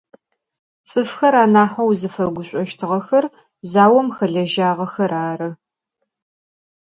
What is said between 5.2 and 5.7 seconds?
arı.